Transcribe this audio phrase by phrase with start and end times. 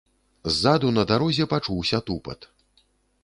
[0.53, 2.51] Ззаду на дарозе пачуўся тупат.